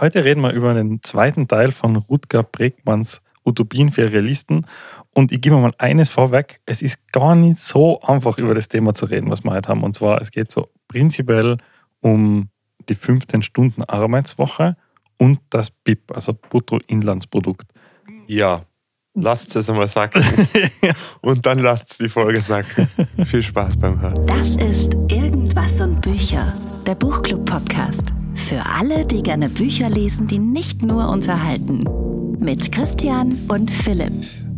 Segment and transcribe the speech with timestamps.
[0.00, 4.64] Heute reden wir über den zweiten Teil von Rutger Bregmanns Utopien für Realisten.
[5.12, 8.94] Und ich gebe mal eines vorweg: Es ist gar nicht so einfach, über das Thema
[8.94, 9.82] zu reden, was wir heute haben.
[9.82, 11.58] Und zwar, es geht so prinzipiell
[12.00, 12.48] um
[12.88, 14.76] die 15-Stunden-Arbeitswoche
[15.18, 17.70] und das BIP, also Bruttoinlandsprodukt.
[18.26, 18.62] Ja,
[19.12, 20.24] lasst es einmal sacken.
[21.20, 22.88] und dann lasst es die Folge sacken.
[23.26, 24.24] Viel Spaß beim Hören.
[24.26, 26.54] Das ist Irgendwas und Bücher,
[26.86, 28.14] der Buchclub-Podcast.
[28.40, 31.84] Für alle, die gerne Bücher lesen, die nicht nur unterhalten.
[32.38, 34.12] Mit Christian und Philipp.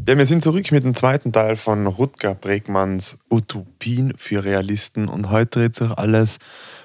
[0.08, 5.08] Ja, wir sind zurück mit dem zweiten Teil von Rutger Bregmanns Utopien für Realisten.
[5.08, 6.38] Und heute dreht sich alles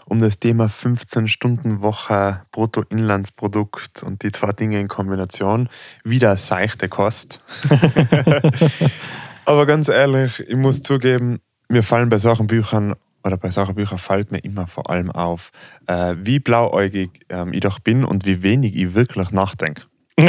[0.05, 5.69] um das Thema 15-Stunden-Woche, Bruttoinlandsprodukt und die zwei Dinge in Kombination.
[6.03, 7.41] Wieder seichte Kost.
[9.45, 11.39] Aber ganz ehrlich, ich muss zugeben,
[11.69, 12.95] mir fallen bei solchen Büchern
[13.27, 15.51] oder bei solchen Büchern fällt mir immer vor allem auf,
[15.87, 19.83] äh, wie blauäugig ähm, ich doch bin und wie wenig ich wirklich nachdenke.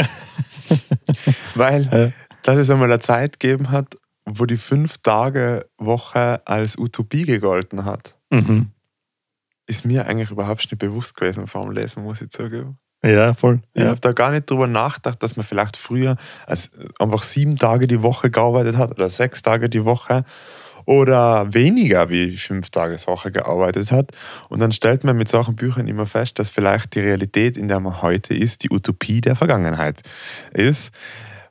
[1.55, 2.13] Weil
[2.43, 8.67] dass es einmal eine Zeit gegeben hat, wo die Fünf-Tage-Woche als Utopie gegolten hat, Mhm.
[9.65, 12.77] ist mir eigentlich überhaupt nicht bewusst gewesen vor dem Lesen, muss ich zugeben.
[13.03, 13.61] Ja, voll.
[13.73, 13.89] Ich Ja.
[13.89, 16.69] habe da gar nicht drüber nachgedacht, dass man vielleicht früher als
[16.99, 20.23] einfach sieben Tage die Woche gearbeitet hat oder sechs Tage die Woche
[20.89, 24.09] oder weniger wie fünf Tage Woche gearbeitet hat.
[24.49, 27.79] Und dann stellt man mit solchen Büchern immer fest, dass vielleicht die Realität, in der
[27.79, 30.01] man heute ist, die Utopie der Vergangenheit
[30.51, 30.91] ist.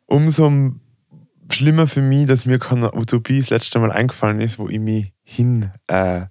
[0.07, 0.73] Umso
[1.53, 5.13] schlimmer für mich, dass mir keine Utopie das letzte Mal eingefallen ist, wo ich mich
[5.23, 6.23] hin äh,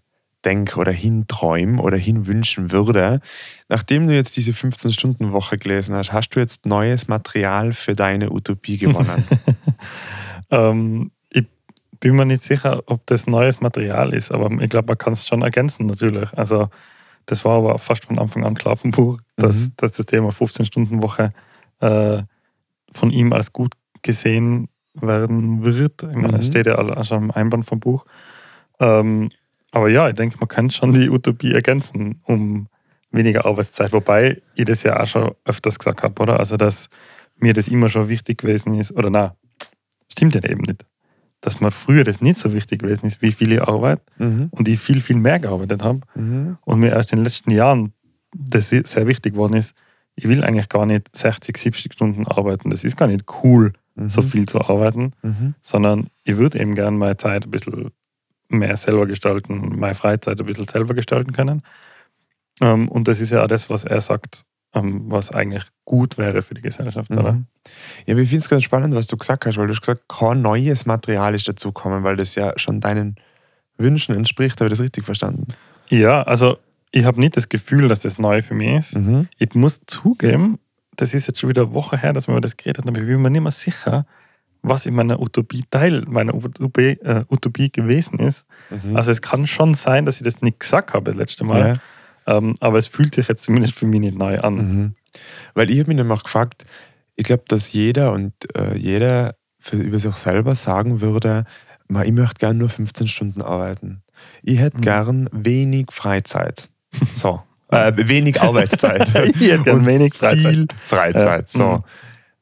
[0.43, 3.21] denke oder hinträume oder hinwünschen würde.
[3.69, 8.77] Nachdem du jetzt diese 15-Stunden-Woche gelesen hast, hast du jetzt neues Material für deine Utopie
[8.77, 9.23] gewonnen.
[10.49, 11.11] Ähm,
[11.99, 15.25] bin mir nicht sicher, ob das neues Material ist, aber ich glaube, man kann es
[15.27, 16.31] schon ergänzen natürlich.
[16.33, 16.69] Also
[17.25, 19.73] das war aber fast von Anfang an klar vom Buch, dass, Mhm.
[19.77, 21.29] dass das Thema 15-Stunden-Woche
[21.81, 22.21] äh,
[22.93, 26.03] von ihm als gut gesehen werden wird.
[26.03, 26.51] Ich meine, das Mhm.
[26.51, 28.05] steht ja alle- schon im Einband vom Buch.
[28.79, 29.29] Ähm,
[29.71, 32.67] aber ja, ich denke, man kann schon die Utopie ergänzen um
[33.11, 36.39] weniger Arbeitszeit, wobei ich das ja auch schon öfters gesagt habe, oder?
[36.39, 36.89] Also, dass
[37.37, 39.35] mir das immer schon wichtig gewesen ist, oder na,
[40.11, 40.85] stimmt ja eben nicht.
[41.41, 44.47] Dass mir früher das nicht so wichtig gewesen ist, wie viel ich arbeite mhm.
[44.51, 46.57] und ich viel, viel mehr gearbeitet habe Mhm.
[46.65, 47.93] und mir erst in den letzten Jahren
[48.33, 49.75] das sehr wichtig geworden ist,
[50.15, 52.69] ich will eigentlich gar nicht 60, 70 Stunden arbeiten.
[52.71, 54.09] Das ist gar nicht cool, Mhm.
[54.09, 55.53] so viel zu arbeiten, Mhm.
[55.61, 57.91] sondern ich würde eben gerne meine Zeit ein bisschen
[58.49, 61.61] mehr selber gestalten, meine Freizeit ein bisschen selber gestalten können.
[62.61, 64.43] Ähm, Und das ist ja auch das, was er sagt,
[64.83, 67.11] was eigentlich gut wäre für die Gesellschaft.
[67.11, 67.33] Oder?
[67.33, 67.45] Mhm.
[68.05, 70.03] Ja, aber ich finde es ganz spannend, was du gesagt hast, weil du hast gesagt,
[70.07, 73.15] kein neues Material ist dazugekommen, weil das ja schon deinen
[73.77, 74.59] Wünschen entspricht.
[74.59, 75.47] Habe ich das richtig verstanden?
[75.89, 76.57] Ja, also
[76.91, 78.97] ich habe nicht das Gefühl, dass das neu für mich ist.
[78.97, 79.27] Mhm.
[79.37, 80.59] Ich muss zugeben,
[80.95, 82.99] das ist jetzt schon wieder eine Woche her, dass wir über das geredet haben, aber
[82.99, 84.05] ich bin mir nicht mehr sicher,
[84.63, 88.45] was in meiner Utopie Teil meiner Utopie, äh, Utopie gewesen ist.
[88.69, 88.97] Mhm.
[88.97, 91.79] Also es kann schon sein, dass ich das nicht gesagt habe das letzte Mal, ja.
[92.27, 94.55] Ähm, aber es fühlt sich jetzt zumindest für mich nicht neu an.
[94.55, 94.95] Mhm.
[95.53, 96.65] Weil ich habe mich nämlich auch gefragt,
[97.15, 101.45] ich glaube, dass jeder und äh, jeder für, über sich selber sagen würde,
[101.87, 104.03] "Ma, ich möchte gerne nur 15 Stunden arbeiten.
[104.43, 104.81] Ich hätte Mhm.
[104.81, 106.69] gern wenig Freizeit.
[107.15, 107.41] So.
[107.69, 109.07] Äh, wenig Arbeitszeit.
[109.25, 110.53] Ich hätte gern und wenig Freizeit.
[110.53, 111.51] Viel Freizeit.
[111.53, 111.59] Ja.
[111.59, 111.65] So.
[111.77, 111.83] Mhm.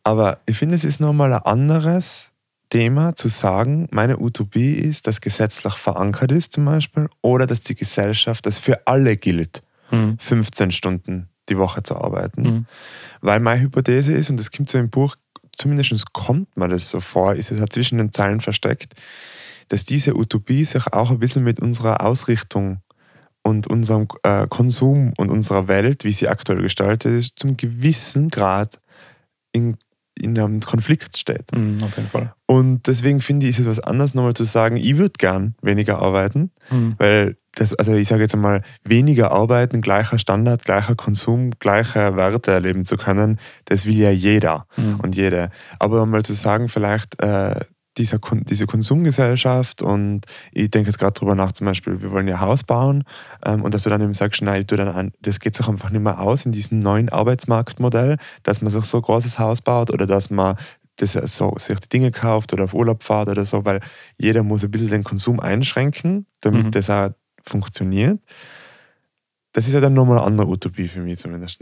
[0.03, 2.31] Aber ich finde, es ist nochmal ein anderes
[2.69, 7.75] Thema zu sagen, meine Utopie ist, dass gesetzlich verankert ist zum Beispiel oder dass die
[7.75, 9.63] Gesellschaft, das für alle gilt,
[9.95, 10.17] Mhm.
[10.19, 12.41] 15 Stunden die Woche zu arbeiten.
[12.41, 12.65] Mhm.
[13.21, 15.15] Weil meine Hypothese ist, und das kommt so im Buch,
[15.57, 18.93] zumindest kommt mir das so vor, ist es halt zwischen den Zeilen versteckt,
[19.69, 22.81] dass diese Utopie sich auch ein bisschen mit unserer Ausrichtung
[23.43, 28.79] und unserem äh, Konsum und unserer Welt, wie sie aktuell gestaltet ist, zum gewissen Grad
[29.51, 29.77] in,
[30.19, 31.51] in einem Konflikt steht.
[31.55, 32.33] Mhm, auf jeden Fall.
[32.47, 35.99] Und deswegen finde ich, ist es was anderes, nochmal zu sagen, ich würde gern weniger
[35.99, 36.95] arbeiten, Mhm.
[36.97, 42.51] weil das, also ich sage jetzt einmal, weniger arbeiten, gleicher Standard, gleicher Konsum, gleiche Werte
[42.51, 44.99] erleben zu können, das will ja jeder Mhm.
[44.99, 45.49] und jede.
[45.79, 47.61] Aber mal zu sagen, vielleicht äh,
[47.97, 48.19] dieser,
[48.49, 50.21] diese Konsumgesellschaft und
[50.51, 53.05] ich denke jetzt gerade drüber nach, zum Beispiel, wir wollen ja Haus bauen
[53.45, 55.91] ähm, und dass du dann eben sagst, nein, tue dann an, das geht sich einfach
[55.91, 59.91] nicht mehr aus in diesem neuen Arbeitsmarktmodell, dass man sich so ein großes Haus baut
[59.93, 60.57] oder dass man
[60.97, 63.79] das so, sich die Dinge kauft oder auf Urlaub fährt oder so, weil
[64.17, 66.71] jeder muss ein bisschen den Konsum einschränken, damit Mhm.
[66.71, 67.09] das auch
[67.45, 68.19] funktioniert.
[69.53, 71.61] Das ist ja dann nochmal eine andere Utopie für mich zumindest.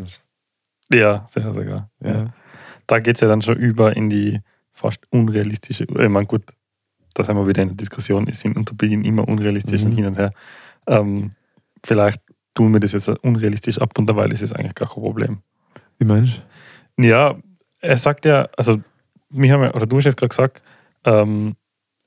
[0.92, 1.90] Ja, sicher sogar.
[2.02, 2.12] Ja.
[2.12, 2.34] Ja.
[2.88, 4.40] Da geht es ja dann schon über in die
[4.72, 6.44] fast unrealistische, ich meine, gut,
[7.14, 9.88] da sind wir wieder in der Diskussion, sind Utopien immer unrealistisch Mhm.
[9.90, 10.32] und hin und her.
[10.88, 11.32] Ähm,
[11.86, 12.22] vielleicht
[12.56, 15.38] tun wir das jetzt unrealistisch ab und dabei ist es eigentlich gar kein Problem.
[16.00, 16.42] Wie meinst
[17.00, 17.36] Ja,
[17.80, 18.82] er sagt ja, also
[19.30, 20.62] wir haben oder du hast jetzt gerade gesagt,
[21.06, 21.56] ähm,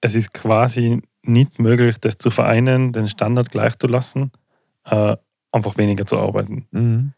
[0.01, 4.33] es ist quasi nicht möglich, das zu vereinen, den Standard gleich zu lassen,
[4.85, 5.17] äh,
[5.53, 6.67] einfach weniger zu arbeiten.
[6.71, 7.13] Mhm.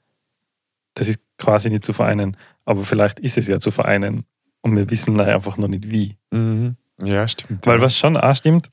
[0.95, 4.25] Das ist quasi nicht zu vereinen, aber vielleicht ist es ja zu vereinen
[4.63, 6.17] und wir wissen leider einfach noch nicht wie.
[6.31, 6.77] Mhm.
[7.03, 7.67] Ja, stimmt.
[7.67, 7.83] Weil ja.
[7.83, 8.71] was schon auch stimmt,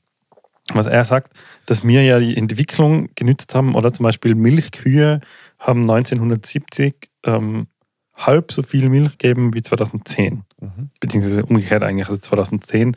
[0.74, 1.32] was er sagt,
[1.66, 5.20] dass wir ja die Entwicklung genützt haben, oder zum Beispiel Milchkühe
[5.58, 7.68] haben 1970 ähm,
[8.14, 10.42] halb so viel Milch gegeben wie 2010.
[10.60, 10.90] Mhm.
[11.00, 12.96] Beziehungsweise umgekehrt eigentlich, also 2010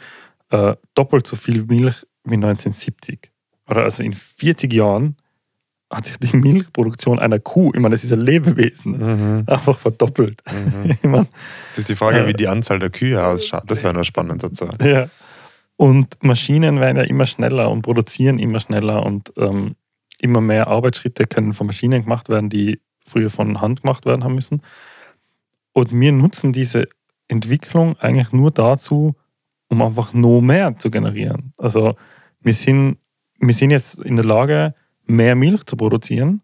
[0.49, 3.31] äh, doppelt so viel Milch wie 1970.
[3.67, 5.17] Oder also in 40 Jahren
[5.91, 8.91] hat sich die Milchproduktion einer Kuh, ich meine, das ist ein Lebewesen,
[9.39, 9.43] Mhm.
[9.47, 10.41] einfach verdoppelt.
[10.51, 10.89] Mhm.
[10.91, 11.27] Ich meine,
[11.71, 13.63] Das ist die Frage, Äh, wie die Anzahl der Kühe ausschaut.
[13.67, 14.67] Das wäre noch spannend dazu.
[14.83, 15.07] Ja.
[15.77, 19.75] Und Maschinen werden ja immer schneller und produzieren immer schneller und ähm,
[20.19, 24.35] immer mehr Arbeitsschritte können von Maschinen gemacht werden, die früher von Hand gemacht werden haben
[24.35, 24.61] müssen.
[25.73, 26.87] Und wir nutzen diese
[27.29, 29.15] Entwicklung eigentlich nur dazu,
[29.69, 31.53] um einfach noch mehr zu generieren.
[31.57, 31.95] Also
[32.41, 32.97] wir sind,
[33.39, 34.73] wir sind jetzt in der Lage,
[35.05, 36.41] mehr Milch zu produzieren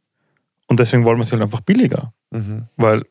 [0.67, 2.13] und deswegen wollen wir sie halt einfach billiger.
[2.31, 2.63] Mhm.
[2.77, 3.03] Weil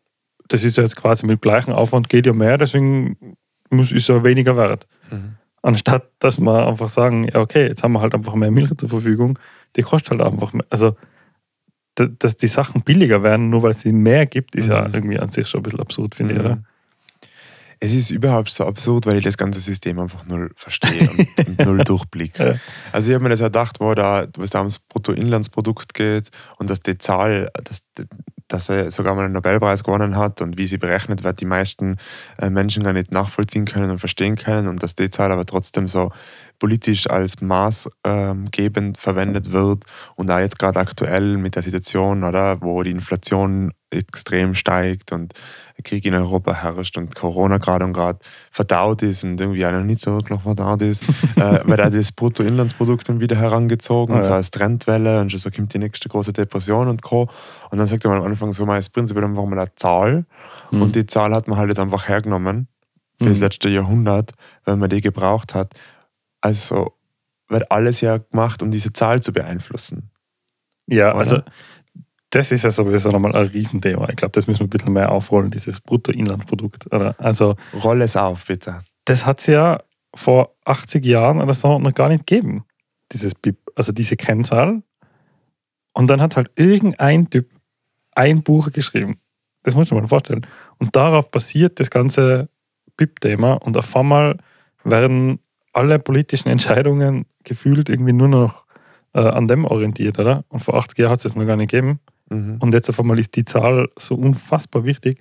[0.48, 3.36] das ist ja jetzt quasi mit gleichem Aufwand geht ja mehr, deswegen
[3.70, 4.86] muss, ist ja weniger wert.
[5.10, 5.36] Mhm.
[5.62, 8.88] Anstatt dass wir einfach sagen, ja okay, jetzt haben wir halt einfach mehr Milch zur
[8.90, 9.38] Verfügung,
[9.76, 10.66] die kostet halt einfach mehr.
[10.70, 10.96] Also,
[11.94, 14.94] da- dass die Sachen billiger werden, nur weil es sie mehr gibt, ist ja Mhm.
[14.94, 16.44] irgendwie an sich schon ein bisschen absurd, finde ich, Mhm.
[16.44, 16.62] oder?
[17.80, 21.66] Es ist überhaupt so absurd, weil ich das ganze System einfach null verstehe und, und
[21.66, 22.38] null Durchblick.
[22.38, 22.56] Ja.
[22.92, 26.80] Also ich habe mir das erdacht, wo da, was da ums Bruttoinlandsprodukt geht und dass
[26.80, 27.82] die Zahl, dass,
[28.48, 31.96] dass er sogar mal einen Nobelpreis gewonnen hat und wie sie berechnet wird, die meisten
[32.38, 35.88] äh, Menschen gar nicht nachvollziehen können und verstehen können und dass die Zahl aber trotzdem
[35.88, 36.10] so
[36.64, 39.84] politisch als maßgebend verwendet wird
[40.16, 45.34] und auch jetzt gerade aktuell mit der Situation, oder, wo die Inflation extrem steigt und
[45.84, 48.18] Krieg in Europa herrscht und Corona gerade und gerade
[48.50, 51.02] verdaut ist und irgendwie noch nicht so wirklich verdaut ist,
[51.36, 54.36] äh, wird auch das Bruttoinlandsprodukt dann wieder herangezogen Ah, und so ja.
[54.36, 57.28] als Trendwelle und schon so kommt die nächste große Depression und Co.
[57.70, 60.24] Und dann sagt mal am Anfang so, mal ist prinzipiell einfach mal eine Zahl
[60.70, 60.80] Mhm.
[60.80, 62.68] und die Zahl hat man halt jetzt einfach hergenommen
[63.20, 63.44] für das Mhm.
[63.44, 64.32] letzte Jahrhundert,
[64.64, 65.74] weil man die gebraucht hat.
[66.44, 66.92] Also
[67.48, 70.10] wird alles ja gemacht, um diese Zahl zu beeinflussen.
[70.86, 71.18] Ja, Oder?
[71.18, 71.42] also
[72.28, 74.10] das ist ja sowieso nochmal ein Riesenthema.
[74.10, 76.92] Ich glaube, das müssen wir ein bisschen mehr aufrollen, dieses Bruttoinlandprodukt.
[76.92, 77.14] Oder?
[77.18, 78.80] Also Roll es auf, bitte.
[79.06, 79.82] das hat es ja
[80.14, 82.66] vor 80 Jahren oder so noch gar nicht gegeben,
[83.10, 84.82] dieses BIP, also diese Kennzahl.
[85.94, 87.48] Und dann hat halt irgendein Typ
[88.14, 89.18] ein Buch geschrieben.
[89.62, 90.46] Das muss man mal vorstellen.
[90.78, 92.50] Und darauf basiert das ganze
[92.98, 93.54] BIP-Thema.
[93.54, 94.36] Und auf einmal
[94.84, 95.38] werden
[95.74, 98.64] alle politischen Entscheidungen gefühlt irgendwie nur noch
[99.12, 100.44] äh, an dem orientiert, oder?
[100.48, 102.00] Und vor 80 Jahren hat es das noch gar nicht gegeben.
[102.30, 102.56] Mhm.
[102.60, 105.18] Und jetzt auf einmal ist die Zahl so unfassbar wichtig.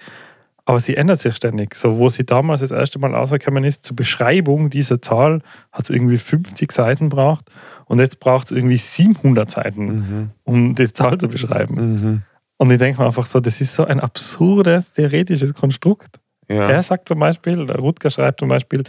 [0.65, 1.75] Aber sie ändert sich ständig.
[1.75, 5.41] So, wo sie damals das erste Mal rausgekommen ist, zur Beschreibung dieser Zahl,
[5.73, 7.51] hat es irgendwie 50 Seiten braucht.
[7.85, 10.29] Und jetzt braucht es irgendwie 700 Seiten, Mhm.
[10.45, 11.75] um die Zahl zu beschreiben.
[11.75, 12.21] Mhm.
[12.57, 16.19] Und ich denke mir einfach so, das ist so ein absurdes theoretisches Konstrukt.
[16.47, 16.69] Ja.
[16.69, 18.83] Er sagt zum Beispiel, der Rutger schreibt zum Beispiel,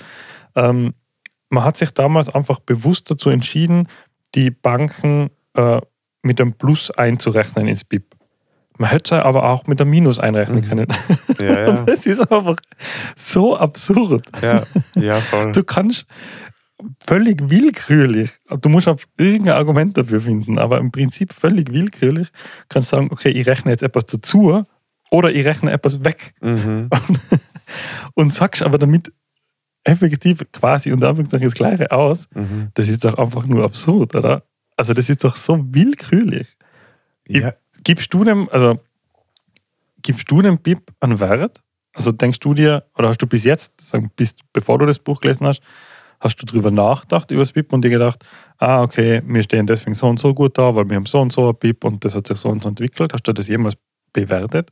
[0.54, 0.94] ähm,
[1.50, 3.88] man hat sich damals einfach bewusst dazu entschieden,
[4.34, 5.80] die Banken äh,
[6.22, 8.14] mit einem Plus einzurechnen ins BIP.
[8.76, 10.68] Man hätte aber auch mit einem Minus einrechnen Mhm.
[10.68, 10.86] können.
[11.38, 11.68] Ja, ja.
[11.78, 12.56] Und das ist einfach
[13.16, 14.26] so absurd.
[14.42, 14.64] ja,
[14.96, 15.52] ja, voll.
[15.52, 16.06] Du kannst
[17.06, 18.30] völlig willkürlich,
[18.60, 22.28] du musst auf irgendein Argument dafür finden, aber im Prinzip völlig willkürlich
[22.68, 24.64] kannst du sagen, okay, ich rechne jetzt etwas dazu
[25.10, 26.90] oder ich rechne etwas weg Mhm.
[28.14, 29.12] und sagst aber damit
[29.84, 32.68] effektiv quasi unter Anführungszeichen das Gleiche aus, Mhm.
[32.74, 34.42] das ist doch einfach nur absurd, oder?
[34.76, 36.56] Also das ist doch so willkürlich.
[37.28, 37.52] Ja,
[37.84, 38.80] Gibst du dem, also
[40.02, 41.60] gibst du dem BIP einen Wert?
[41.94, 45.20] Also denkst du dir, oder hast du bis jetzt, sagen, bis, bevor du das Buch
[45.20, 45.60] gelesen hast,
[46.20, 48.24] hast du drüber nachgedacht über das BIP und dir gedacht,
[48.58, 51.30] ah, okay, wir stehen deswegen so und so gut da, weil wir haben so und
[51.32, 53.12] so ein BIP und das hat sich so und so entwickelt.
[53.12, 53.76] Hast du das jemals
[54.12, 54.70] bewertet?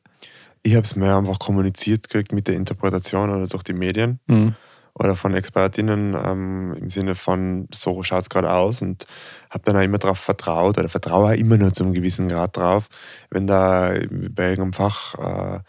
[0.64, 4.54] ich habe es mir einfach kommuniziert gekriegt mit der Interpretation oder durch die Medien Mhm.
[4.94, 9.06] Oder von Expertinnen ähm, im Sinne von, so schaut es gerade aus und
[9.50, 12.56] habe dann auch immer darauf vertraut oder vertraue auch immer nur zu einem gewissen Grad
[12.56, 12.88] drauf,
[13.30, 15.60] wenn da bei irgendeinem Fach äh,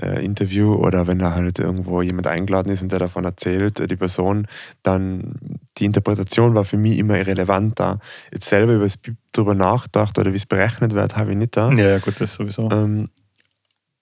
[0.00, 3.86] äh, Interview oder wenn da halt irgendwo jemand eingeladen ist und der davon erzählt, äh,
[3.86, 4.46] die Person,
[4.82, 5.34] dann
[5.78, 7.98] die Interpretation war für mich immer irrelevant da.
[8.32, 11.56] Jetzt selber über das BIP drüber nachgedacht oder wie es berechnet wird, habe ich nicht
[11.56, 11.70] da.
[11.72, 12.68] Ja, ja, gut, das sowieso.
[12.70, 13.08] Ähm,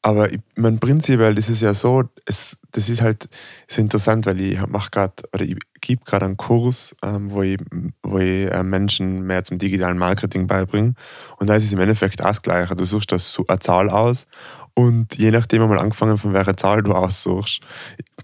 [0.03, 3.29] aber ich mein, prinzipiell ist es ja so, es, das ist halt
[3.69, 7.57] so interessant, weil ich mache gerade, oder ich gebe gerade einen Kurs, ähm, wo ich,
[8.03, 10.95] wo ich äh, Menschen mehr zum digitalen Marketing beibringe.
[11.39, 12.75] Und da ist es im Endeffekt das Gleiche.
[12.75, 14.27] Du suchst das eine Zahl aus
[14.75, 17.61] und je nachdem einmal angefangen, von welcher Zahl du aussuchst,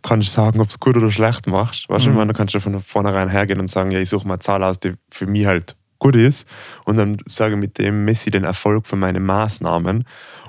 [0.02, 1.88] kannst du sagen, ob es gut oder schlecht machst.
[1.88, 2.32] Weißt du, Mhm.
[2.32, 4.94] kannst du von vornherein hergehen und sagen, ja, ich suche mal eine Zahl aus, die
[5.10, 6.48] für mich halt gut ist.
[6.84, 10.04] Und dann sage ich mit dem messe ich den Erfolg von meinen Maßnahmen.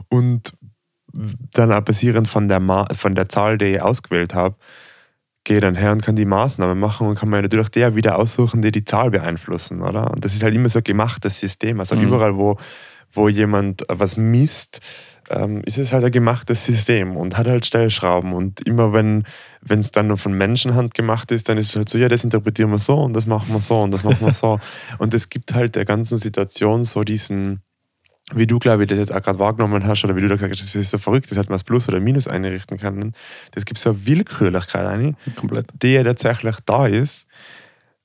[0.09, 0.53] Und
[1.53, 4.55] dann auch basierend von der, Ma von der Zahl, die ich ausgewählt habe,
[5.43, 8.61] gehe dann her und kann die Maßnahmen machen und kann mir natürlich der wieder aussuchen,
[8.61, 10.11] die die Zahl beeinflussen, oder?
[10.11, 11.79] Und das ist halt immer so ein gemachtes System.
[11.79, 12.03] Also Mhm.
[12.03, 12.57] überall, wo,
[13.11, 14.81] wo jemand was misst,
[15.31, 18.33] ähm, ist es halt ein gemachtes System und hat halt Stellschrauben.
[18.33, 19.23] Und immer wenn
[19.67, 22.69] es dann nur von Menschenhand gemacht ist, dann ist es halt so, ja, das interpretieren
[22.69, 24.59] wir so und das machen wir so und das machen wir so.
[24.99, 27.61] und es gibt halt der ganzen Situation so diesen,
[28.33, 30.53] wie du, glaube ich, das jetzt auch gerade wahrgenommen hast, oder wie du da gesagt
[30.53, 33.13] hast, das ist so verrückt, das hat man als Plus oder Minus einrichten können.
[33.51, 35.67] Das gibt so eine Willkürlichkeit ein, Komplett.
[35.81, 37.27] die ja tatsächlich da ist.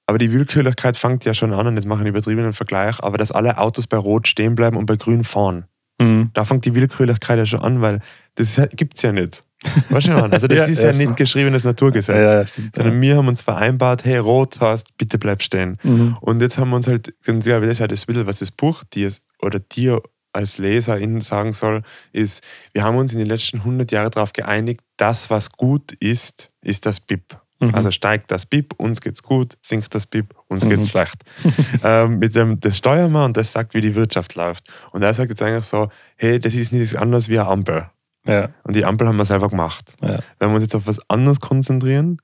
[0.06, 3.18] Aber die Willkürlichkeit fängt ja schon an, und jetzt mache ich einen übertriebenen Vergleich, aber
[3.18, 5.64] dass alle Autos bei Rot stehen bleiben und bei Grün fahren.
[5.99, 6.30] Mhm.
[6.35, 8.00] Da fängt die Willkürlichkeit ja schon an, weil
[8.37, 9.42] das gibt es ja nicht.
[9.88, 10.33] Weißt du, meine?
[10.33, 12.16] Also das Ja, ist ja, ja, nicht geschriebenes Naturgesetz.
[12.16, 12.76] Ja, stimmt.
[12.76, 15.78] Sondern wir haben uns vereinbart, hey, Rot heißt, bitte bleib stehen.
[15.83, 16.16] Mhm.
[16.21, 18.38] Und jetzt haben wir uns halt, und ich glaube, das ist ja das Bild, was
[18.38, 20.02] das Buch dir oder dir
[20.36, 24.82] als Leserin sagen soll, ist, wir haben uns in den letzten 100 Jahren darauf geeinigt,
[24.96, 27.38] das, was gut ist, ist das BIP.
[27.58, 27.74] Mhm.
[27.74, 30.68] Also steigt das BIP, uns geht's gut, sinkt das BIP, uns Mhm.
[30.70, 31.16] geht's schlecht.
[31.82, 34.70] ähm, mit dem, das steuern wir und das sagt, wie die Wirtschaft läuft.
[34.92, 37.86] Und er sagt jetzt eigentlich so, hey, das ist nichts anderes wie eine Ampel.
[38.28, 39.90] ja, Und die Ampel haben wir selber gemacht.
[40.02, 40.20] ja.
[40.38, 42.18] Wenn wir uns jetzt auf was anderes konzentrieren,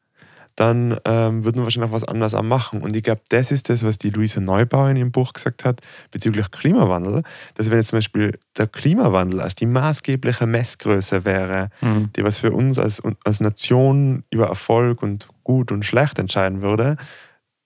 [0.57, 2.83] dann ähm, würden wir wahrscheinlich auch was anderes auch machen.
[2.83, 5.81] Und ich glaube, das ist das, was die Luisa Neubauer in ihrem Buch gesagt hat
[6.11, 7.23] bezüglich Klimawandel,
[7.55, 12.11] dass wenn jetzt zum Beispiel der Klimawandel als die maßgebliche Messgröße wäre, Mhm.
[12.17, 16.97] die was für uns als, als Nation über Erfolg und gut und schlecht entscheiden würde,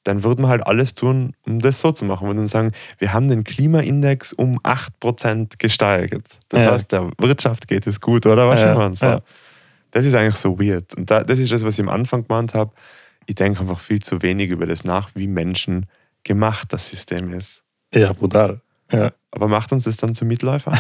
[0.05, 2.29] dann würden wir halt alles tun, um das so zu machen.
[2.29, 6.25] Wir würden sagen, wir haben den Klimaindex um 8% gesteigert.
[6.49, 6.73] Das Ja.
[6.73, 8.49] heißt, der Wirtschaft geht es gut, oder?
[8.49, 9.21] Was Ja, man ja.
[9.97, 10.95] Das ist eigentlich so weird.
[10.95, 12.71] Und da, das ist das, was ich am Anfang gemeint habe.
[13.25, 15.87] Ich denke einfach viel zu wenig über das nach, wie Menschen
[16.23, 17.65] gemacht das System ist.
[17.95, 18.61] ja, brutal.
[18.93, 19.15] Ja.
[19.31, 20.73] Aber macht uns das dann zum Mitläufer?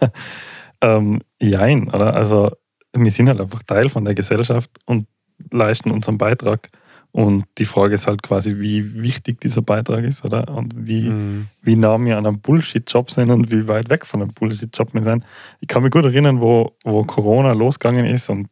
[0.80, 2.14] ähm, jein, oder?
[2.14, 2.52] Also,
[2.94, 5.06] wir sind halt einfach Teil von der Gesellschaft und
[5.50, 6.70] leisten unseren Beitrag.
[7.12, 10.48] Und die Frage ist halt quasi, wie wichtig dieser Beitrag ist, oder?
[10.48, 11.48] Und wie, Mhm.
[11.62, 15.02] wie nah wir an einem Bullshit-Job sind und wie weit weg von einem Bullshit-Job wir
[15.02, 15.24] sind.
[15.60, 18.48] Ich kann mich gut erinnern, wo, wo Corona losgegangen ist und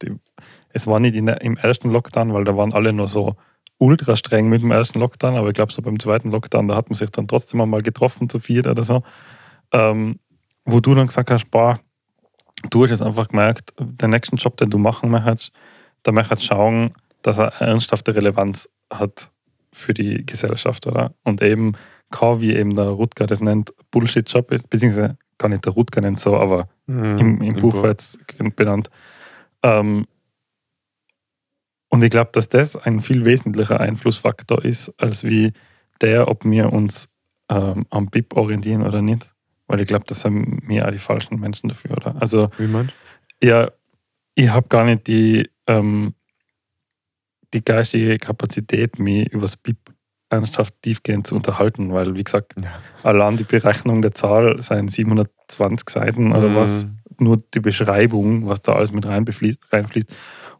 [0.73, 3.37] es war nicht in der, im ersten Lockdown, weil da waren alle nur so
[3.79, 6.91] ultra streng mit dem ersten Lockdown, aber ich glaube, so beim zweiten Lockdown, da hat
[6.91, 9.05] man sich dann trotzdem einmal getroffen zu viert oder so.
[9.73, 10.19] Ähm,
[10.65, 11.79] wo du dann gesagt hast, boah,
[12.71, 15.53] du hast jetzt einfach gemerkt, den nächsten Job, den du machen möchtest,
[16.03, 16.91] da möchtest du schauen,
[17.23, 19.31] dass er ernsthafte Relevanz hat
[19.73, 21.15] für die Gesellschaft, oder?
[21.25, 21.73] Und eben
[22.11, 26.19] kein, wie eben der Rutger das nennt, Bullshit-Job ist, beziehungsweise gar nicht der Rutger nennt
[26.19, 27.19] so, aber Mhm.
[27.19, 28.19] im, im Buch wird es
[28.57, 28.89] benannt.
[29.63, 30.07] Ähm,
[31.91, 35.53] und ich glaube, dass das ein viel wesentlicher Einflussfaktor ist, als wie
[36.01, 37.09] der, ob wir uns
[37.51, 39.31] ähm, am BIP orientieren oder nicht.
[39.67, 42.17] Weil ich glaube, das sind wir auch die falschen Menschen dafür, oder?
[42.21, 42.91] Also, Wie man?
[43.43, 43.71] ja,
[44.35, 46.15] ich habe gar nicht die, ähm,
[47.55, 49.76] die geistige Kapazität, mich über das BIP
[50.31, 52.69] ernsthaft tiefgehend zu unterhalten, weil, wie gesagt, Ja.
[53.02, 56.99] allein die Berechnung der Zahl seien 720 Seiten oder was, Mhm.
[57.19, 59.59] nur die Beschreibung, was da alles mit reinfließt.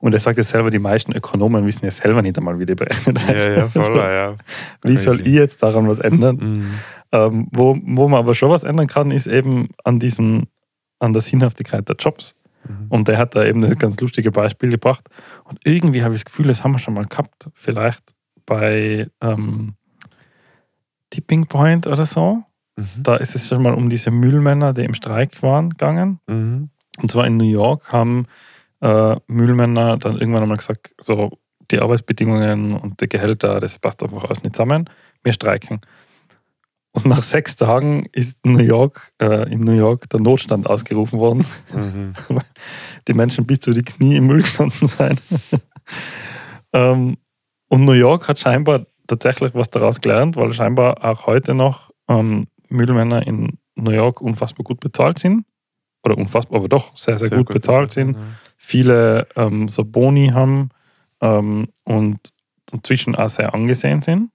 [0.01, 2.75] Und er sagt ja selber, die meisten Ökonomen wissen ja selber nicht einmal, wie die
[2.77, 4.37] berechnet Ja, ja, voll, ja.
[4.83, 6.37] Wie soll ich jetzt daran was ändern?
[6.37, 6.71] Mhm.
[7.11, 10.47] Ähm, wo, wo man aber schon was ändern kann, ist eben an diesen,
[10.99, 12.37] an der Sinnhaftigkeit der Jobs.
[12.67, 12.87] Mhm.
[12.89, 15.09] Und der hat da eben das ganz lustige Beispiel gebracht.
[15.45, 17.49] Und irgendwie habe ich das Gefühl, das haben wir schon mal gehabt.
[17.55, 18.15] Vielleicht
[18.47, 19.75] bei ähm,
[21.11, 22.43] Tipping Point oder so.
[22.77, 23.03] Mhm.
[23.03, 26.21] Da ist es schon mal um diese Müllmänner, die im Streik waren, gegangen.
[26.27, 26.71] Mhm.
[27.01, 28.27] Und zwar in New York haben
[28.81, 31.39] äh, Müllmänner dann irgendwann einmal gesagt, so
[31.71, 34.89] die Arbeitsbedingungen und die Gehälter, das passt einfach alles nicht zusammen.
[35.23, 35.81] Wir streiken.
[36.99, 41.47] Und nach sechs Tagen ist New York, äh, in New York der Notstand ausgerufen worden.
[41.73, 42.15] Mhm.
[43.09, 45.19] Die Menschen bis zu die Knie im Müll gestanden sein.
[46.73, 47.17] ähm,
[47.69, 52.49] und New York hat scheinbar tatsächlich was daraus gelernt, weil scheinbar auch heute noch ähm,
[52.69, 55.45] Müllmänner in New York unfassbar gut bezahlt sind.
[56.03, 58.17] Oder unfassbar, aber doch sehr, sehr, gut, bezahlt sind.
[58.17, 58.23] ja.
[58.57, 60.71] Viele ähm, so Boni haben
[61.21, 62.33] ähm, und
[62.73, 64.31] inzwischen auch sehr angesehen sind,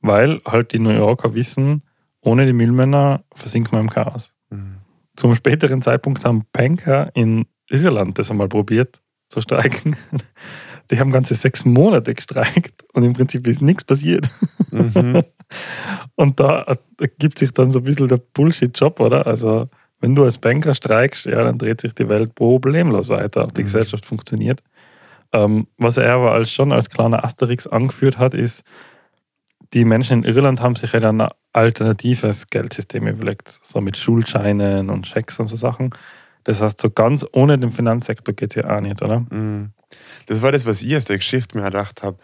[0.00, 1.82] weil halt die New Yorker wissen,
[2.22, 4.34] ohne die Müllmänner versinkt man im Chaos.
[4.50, 4.76] Mhm.
[5.16, 9.96] Zum späteren Zeitpunkt haben Banker in Irland das einmal probiert zu streiken.
[10.90, 14.28] die haben ganze sechs Monate gestreikt und im Prinzip ist nichts passiert.
[14.70, 15.22] Mhm.
[16.14, 19.26] Und da ergibt sich dann so ein bisschen der Bullshit-Job, oder?
[19.26, 23.48] Also, wenn du als Banker streikst, ja, dann dreht sich die Welt problemlos weiter.
[23.48, 23.64] Die Mhm.
[23.64, 24.62] Gesellschaft funktioniert.
[25.32, 28.62] Ähm, was er aber als, schon als kleiner Asterix angeführt hat, ist,
[29.74, 35.06] die Menschen in Irland haben sich ja dann alternatives Geldsystem überlegt, so mit Schuldscheinen und
[35.06, 35.90] Schecks und so Sachen.
[36.44, 39.20] Das heißt, so ganz ohne den Finanzsektor geht es ja auch nicht, oder?
[39.30, 39.72] Mhm.
[40.26, 42.18] Das war das, was ich aus der Geschichte mir gedacht habe,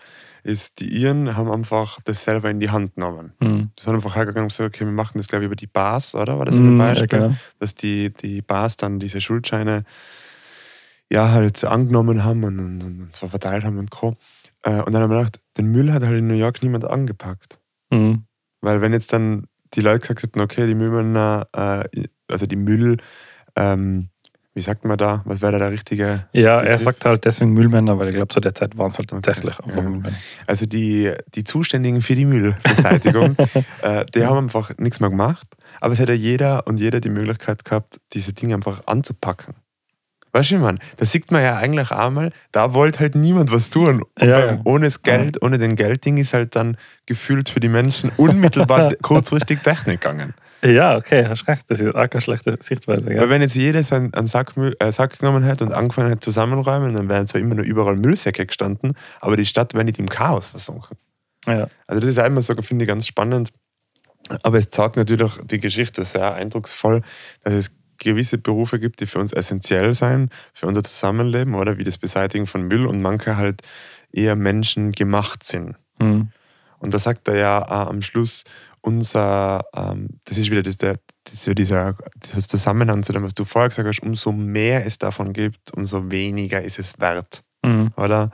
[0.44, 3.32] ist, die Iren haben einfach das selber in die Hand genommen.
[3.40, 3.70] Mhm.
[3.78, 6.14] Die sind einfach hergegangen und gesagt, okay, wir machen das, glaube ich, über die Bars,
[6.14, 6.38] oder?
[6.38, 7.08] War das Mhm, ein ja, Beispiel?
[7.08, 7.34] genau.
[7.58, 9.82] Dass die, die Bars dann diese Schuldscheine
[11.12, 14.16] ja halt angenommen haben und, und, und so verteilt haben und Co.
[14.62, 17.58] Äh, Und dann haben wir gedacht, den Müll hat halt in New York niemand angepackt.
[17.90, 18.24] Mhm.
[18.66, 19.44] Weil wenn jetzt dann
[19.74, 21.84] die Leute gesagt hätten, okay, die Müllmänner, äh,
[22.26, 22.96] also die Müll,
[23.54, 24.08] ähm,
[24.54, 26.82] wie sagt man da, was wäre da der richtige Ja, er Begriff?
[26.82, 29.76] sagt halt deswegen Müllmänner, weil ich glaube, zu der Zeit waren es halt tatsächlich einfach
[29.76, 29.88] ja.
[29.88, 30.16] Müllmänner.
[30.48, 33.36] Also die, die Zuständigen für die Müllbeseitigung,
[33.82, 35.46] äh, die haben einfach nichts mehr gemacht.
[35.80, 39.54] Aber es hätte jeder und jeder die Möglichkeit gehabt, diese Dinge einfach anzupacken.
[40.32, 44.02] Weißt du, man, da sieht man ja eigentlich einmal, da wollte halt niemand was tun.
[44.20, 44.60] Und Ja, beim, ja.
[44.64, 49.60] ohne das Geld, ohne den Geldding ist halt dann gefühlt für die Menschen unmittelbar kurzfristig
[49.62, 50.34] Technik gegangen.
[50.64, 51.62] Ja, okay, hast recht.
[51.68, 53.06] Das ist auch keine schlechte Sichtweise.
[53.06, 53.30] Weil Ja.
[53.30, 57.08] wenn jetzt jeder seinen einen Sack, äh, Sack genommen hätte und angefangen hätte zusammenräumen, dann
[57.08, 60.96] wären zwar immer nur überall Müllsäcke gestanden, aber die Stadt wäre nicht im Chaos versunken.
[61.46, 61.68] Ja.
[61.86, 63.52] Also das ist immer so, finde ich, ganz spannend.
[64.42, 67.02] Aber es zeigt natürlich die Geschichte sehr eindrucksvoll,
[67.44, 71.84] dass es gewisse Berufe gibt, die für uns essentiell sein, für unser Zusammenleben, oder wie
[71.84, 73.62] das Beseitigen von Müll und manche halt
[74.12, 75.76] eher menschengemacht sind.
[75.98, 76.30] Mhm.
[76.78, 78.44] Und da sagt er ja auch am Schluss,
[78.80, 83.34] unser, ähm, das ist wieder das, der, das, so dieser, dieser Zusammenhang zu dem, was
[83.34, 87.90] du vorher gesagt hast, umso mehr es davon gibt, umso weniger ist es wert Mhm.
[87.96, 88.30] oder?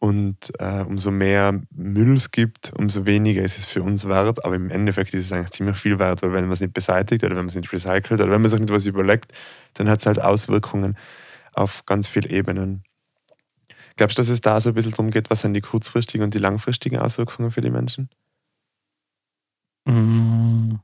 [0.00, 4.44] Und äh, umso mehr Müll es gibt, umso weniger ist es für uns wert.
[4.44, 7.22] Aber im Endeffekt ist es eigentlich ziemlich viel wert, weil wenn man es nicht beseitigt
[7.24, 9.32] oder wenn man es nicht recycelt oder wenn man sich nicht was überlegt,
[9.74, 10.96] dann hat es halt Auswirkungen
[11.54, 12.84] auf ganz viele Ebenen.
[13.96, 16.34] Glaubst du, dass es da so ein bisschen darum geht, was sind die kurzfristigen und
[16.34, 18.08] die langfristigen Auswirkungen für die Menschen?
[19.86, 20.80] Mhm.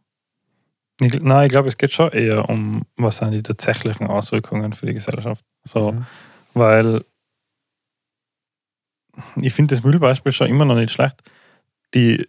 [1.00, 4.87] Ich, nein, ich glaube, es geht schon eher um, was sind die tatsächlichen Auswirkungen für
[4.87, 5.44] die Gesellschaft.
[5.64, 6.07] So, Mhm.
[6.55, 7.05] weil
[9.40, 11.22] ich finde das Müllbeispiel schon immer noch nicht schlecht.
[11.94, 12.29] Die,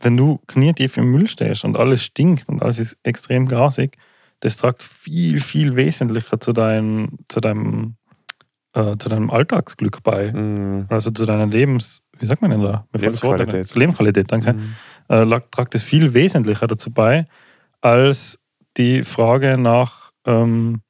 [0.00, 3.96] wenn du knietief im Müll stehst und alles stinkt und alles ist extrem grausig,
[4.40, 7.96] das tragt viel, viel wesentlicher zu deinem, zu deinem,
[8.74, 10.32] äh, zu deinem Alltagsglück bei.
[10.32, 10.86] Mhm.
[10.88, 12.86] Also zu deiner Lebens, wie sagt man denn da?
[12.92, 13.00] Mir.
[13.00, 13.74] Lebensqualität.
[13.74, 14.74] Lebensqualität, danke Mhm.
[15.08, 17.26] äh, tragt es viel wesentlicher dazu bei,
[17.80, 18.40] als
[18.76, 20.82] die Frage nach, ähm,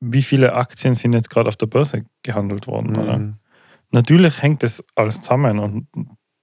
[0.00, 2.96] wie viele Aktien sind jetzt gerade auf der Börse gehandelt worden.
[2.96, 3.18] Oder?
[3.18, 3.34] Mhm.
[3.90, 5.86] Natürlich hängt das alles zusammen und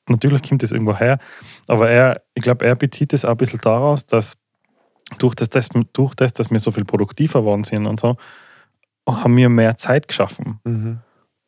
[0.10, 1.20] natürlich kommt das irgendwo her,
[1.68, 4.38] aber er, ich glaube, er bezieht es auch ein bisschen daraus, dass
[5.20, 8.18] durch das, das, durch das, dass wir so viel produktiver geworden sind und so,
[9.08, 10.60] haben wir mehr Zeit geschaffen.
[10.64, 11.00] Mhm.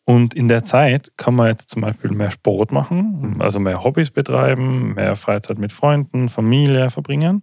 [0.06, 3.42] Und in der Zeit kann man jetzt zum Beispiel mehr Sport machen, Mhm.
[3.42, 7.42] also mehr Hobbys betreiben, mehr Freizeit mit Freunden, Familie verbringen.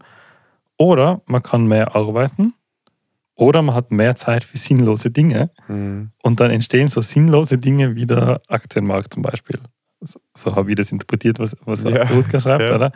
[0.78, 2.54] Oder man kann mehr arbeiten.
[3.36, 5.50] Oder man hat mehr Zeit für sinnlose Dinge.
[5.68, 6.10] Mhm.
[6.22, 9.58] Und dann entstehen so sinnlose Dinge wie der Aktienmarkt zum Beispiel.
[10.00, 12.74] So, so habe ich das interpretiert, was, was Ja, Rutger schreibt, ja.
[12.76, 12.92] oder?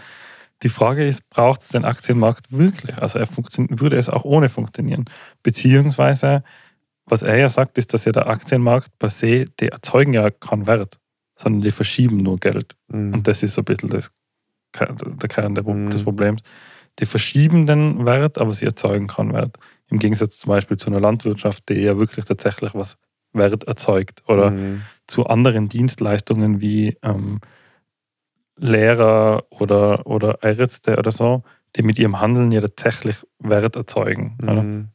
[0.62, 2.96] Die Frage ist, braucht es den Aktienmarkt wirklich?
[2.96, 3.28] Also er
[3.70, 5.04] würde es auch ohne funktionieren?
[5.42, 6.42] Beziehungsweise,
[7.06, 10.66] was er ja sagt, ist, dass ja der Aktienmarkt per se, die erzeugen ja keinen
[10.66, 10.98] Wert,
[11.36, 12.76] sondern die verschieben nur Geld.
[12.88, 13.14] Mhm.
[13.14, 14.12] Und das ist so ein bisschen das,
[14.78, 15.90] der Kern der, Mhm.
[15.90, 16.42] des Problems.
[16.98, 19.56] Die verschieben den Wert, aber sie erzeugen keinen Wert.
[19.90, 22.98] Im Gegensatz zum Beispiel zu einer Landwirtschaft, die ja wirklich tatsächlich was
[23.32, 24.22] Wert erzeugt.
[24.26, 24.82] Oder Mhm.
[25.06, 27.40] zu anderen Dienstleistungen wie ähm,
[28.56, 31.42] Lehrer oder, oder Ärzte oder so,
[31.76, 34.36] die mit ihrem Handeln ja tatsächlich Wert erzeugen.
[34.42, 34.88] Mhm.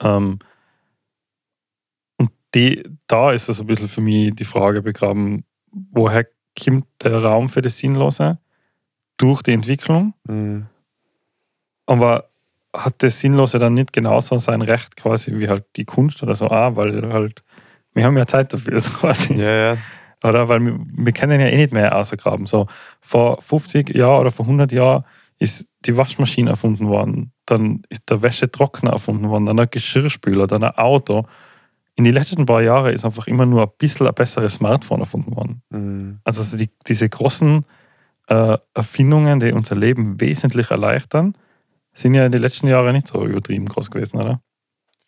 [0.00, 0.38] Ähm,
[2.16, 6.26] und die, da ist es ein bisschen für mich die Frage begraben, woher
[6.58, 8.38] kommt der Raum für das Sinnlose?
[9.18, 10.14] Durch die Entwicklung.
[10.24, 10.66] Mhm.
[11.86, 12.30] Aber
[12.76, 16.46] hat das Sinnlose dann nicht genauso sein Recht quasi wie halt die Kunst oder so
[16.48, 17.42] auch, weil halt,
[17.94, 19.34] wir haben ja Zeit dafür, so quasi.
[19.34, 19.76] Ja, ja.
[20.24, 20.48] Oder?
[20.48, 22.46] Weil wir, wir können ja eh nicht mehr ausgraben.
[22.46, 22.66] So,
[23.00, 25.04] vor 50 Jahren oder vor 100 Jahren
[25.38, 27.32] ist die Waschmaschine erfunden worden.
[27.44, 31.26] Dann ist der Wäschetrockner erfunden worden, dann ein Geschirrspüler, dann ein Auto.
[31.94, 35.36] In den letzten paar Jahren ist einfach immer nur ein bisschen ein besseres Smartphone erfunden
[35.36, 35.62] worden.
[35.70, 36.20] Mhm.
[36.24, 37.64] Also so die, diese großen
[38.28, 41.36] äh, Erfindungen, die unser Leben wesentlich erleichtern,
[41.96, 44.42] sind ja in den letzten Jahren nicht so übertrieben groß gewesen, oder?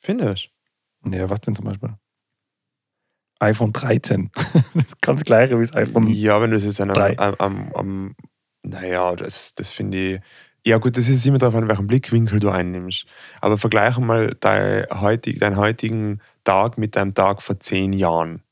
[0.01, 0.51] Findest
[1.05, 1.94] Ja, was denn zum Beispiel?
[3.40, 4.31] iPhone 13.
[5.01, 6.07] Ganz gleiche wie das iPhone.
[6.09, 8.16] Ja, wenn du es jetzt an am, am, am
[8.62, 10.20] naja, das, das finde ich.
[10.66, 13.07] Ja, gut, das ist immer darauf an, welchen Blickwinkel du einnimmst.
[13.40, 18.42] Aber vergleiche mal dein heutig, deinen heutigen Tag mit deinem Tag vor zehn Jahren.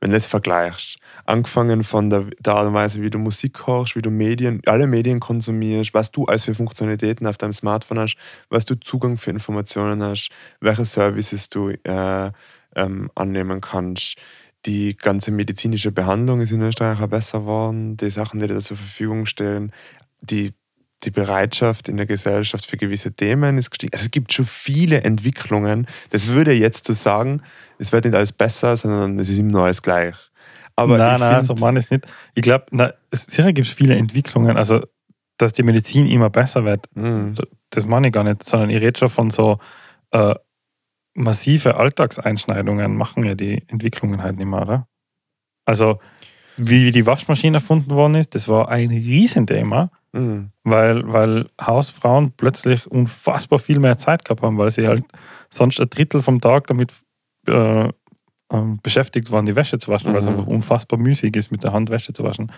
[0.00, 0.98] Wenn du das vergleichst.
[1.24, 4.86] Angefangen von der, der Art und Weise, wie du Musik hörst, wie du Medien, alle
[4.86, 8.16] Medien konsumierst, was du als für Funktionalitäten auf deinem Smartphone hast,
[8.48, 10.30] was du Zugang für Informationen hast,
[10.60, 12.30] welche Services du äh,
[12.76, 14.16] ähm, annehmen kannst.
[14.66, 18.76] Die ganze medizinische Behandlung ist in Österreich auch besser geworden, die Sachen, die dir zur
[18.76, 19.72] Verfügung stellen,
[20.20, 20.52] die,
[21.04, 23.92] die Bereitschaft in der Gesellschaft für gewisse Themen ist gestiegen.
[23.94, 25.86] Also es gibt schon viele Entwicklungen.
[26.10, 27.42] Das würde jetzt zu sagen,
[27.78, 30.16] es wird nicht alles besser, sondern es ist immer nur alles gleich.
[30.74, 32.06] Aber nein, nein, so meine ich es nicht.
[32.34, 32.66] Ich glaube,
[33.12, 34.56] sicher gibt es viele Entwicklungen.
[34.56, 34.84] Also,
[35.36, 37.36] dass die Medizin immer besser wird, Mhm.
[37.70, 39.58] das meine ich gar nicht, sondern ich rede schon von so
[40.10, 40.34] äh,
[41.14, 44.88] massive Alltagseinschneidungen machen ja die Entwicklungen halt nicht mehr, oder?
[45.64, 46.00] Also,
[46.56, 50.50] wie die Waschmaschine erfunden worden ist, das war ein Riesenthema, Mhm.
[50.64, 55.04] weil, weil Hausfrauen plötzlich unfassbar viel mehr Zeit gehabt haben, weil sie halt
[55.50, 56.92] sonst ein Drittel vom Tag damit
[57.46, 57.88] äh,
[58.50, 60.32] ähm, beschäftigt waren, die Wäsche zu waschen, weil es Mhm.
[60.32, 62.50] einfach unfassbar müßig ist, mit der Hand Wäsche zu waschen.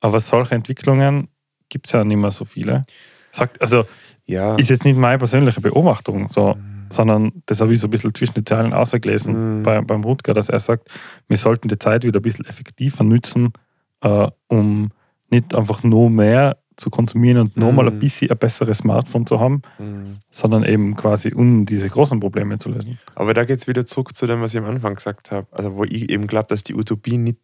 [0.00, 1.28] Aber solche Entwicklungen
[1.68, 2.86] gibt es ja nicht mehr so viele.
[3.30, 3.84] Sagt, also
[4.26, 4.56] Ja.
[4.56, 6.86] ist jetzt nicht meine persönliche Beobachtung, so, Mhm.
[6.90, 9.62] sondern das habe ich so ein bisschen zwischen den Zeilen ausgelesen Mhm.
[9.62, 10.88] bei, beim Rutger, dass er sagt,
[11.28, 13.52] wir sollten die Zeit wieder ein bisschen effektiver nutzen,
[14.00, 14.90] äh, um
[15.30, 17.98] nicht einfach nur mehr zu konsumieren und nur mal ein Mhm.
[18.00, 20.18] bisschen ein besseres Smartphone zu haben, Mhm.
[20.30, 22.98] sondern eben quasi um diese großen Probleme zu lösen.
[23.14, 25.46] Aber da geht es wieder zurück zu dem, was ich am Anfang gesagt habe.
[25.50, 27.38] Also, wo ich eben glaube, dass die Utopie nicht,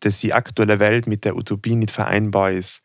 [0.00, 2.82] dass die aktuelle Welt mit der Utopie nicht vereinbar ist.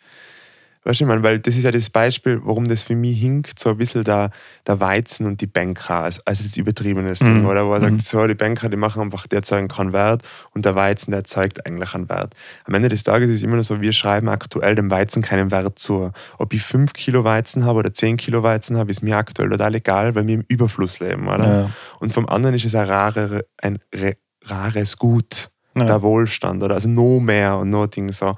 [0.84, 3.60] Weißt du, ich meine, weil das ist ja das Beispiel, warum das für mich hinkt,
[3.60, 4.32] so ein bisschen der,
[4.66, 7.46] der Weizen und die Banker, als, als das übertriebenes Ding, Mhm.
[7.46, 7.68] oder?
[7.68, 8.00] Wo er Mhm.
[8.00, 10.24] sagt, so, die Banker, die machen einfach, die erzeugen keinen Wert
[10.56, 12.34] und der Weizen, der erzeugt eigentlich einen Wert.
[12.66, 15.52] Am Ende des Tages ist es immer nur so, wir schreiben aktuell dem Weizen keinen
[15.52, 16.12] Wert zu.
[16.40, 19.76] Ob ich 5 Kilo Weizen habe oder 10 Kilo Weizen habe, ist mir aktuell total
[19.76, 21.62] egal, weil wir im Überfluss leben, oder?
[21.62, 21.70] Ja.
[22.00, 24.16] Und vom anderen ist es ein, rarere, ein re,
[24.46, 25.84] rares Gut, Ja.
[25.86, 26.74] der Wohlstand, oder?
[26.74, 28.36] Also noch mehr und noch Dinge so.